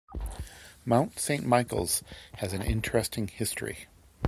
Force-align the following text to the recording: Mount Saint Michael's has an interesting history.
Mount 0.83 1.19
Saint 1.19 1.45
Michael's 1.45 2.01
has 2.37 2.53
an 2.53 2.63
interesting 2.63 3.27
history. 3.27 3.85